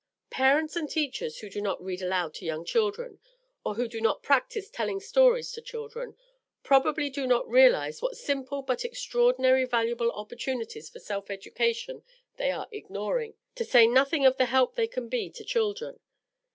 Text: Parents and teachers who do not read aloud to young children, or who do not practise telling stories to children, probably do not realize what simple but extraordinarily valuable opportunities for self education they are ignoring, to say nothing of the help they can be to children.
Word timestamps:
Parents 0.31 0.75
and 0.75 0.89
teachers 0.89 1.41
who 1.41 1.49
do 1.51 1.61
not 1.61 1.79
read 1.79 2.01
aloud 2.01 2.33
to 2.33 2.45
young 2.47 2.65
children, 2.65 3.19
or 3.63 3.75
who 3.75 3.87
do 3.87 4.01
not 4.01 4.23
practise 4.23 4.67
telling 4.67 4.99
stories 4.99 5.51
to 5.51 5.61
children, 5.61 6.17
probably 6.63 7.07
do 7.11 7.27
not 7.27 7.47
realize 7.47 8.01
what 8.01 8.17
simple 8.17 8.63
but 8.63 8.83
extraordinarily 8.83 9.65
valuable 9.65 10.11
opportunities 10.11 10.89
for 10.89 10.97
self 10.99 11.29
education 11.29 12.03
they 12.37 12.49
are 12.49 12.67
ignoring, 12.71 13.35
to 13.53 13.63
say 13.63 13.85
nothing 13.85 14.25
of 14.25 14.37
the 14.37 14.45
help 14.45 14.73
they 14.73 14.87
can 14.87 15.07
be 15.07 15.29
to 15.29 15.43
children. 15.43 15.99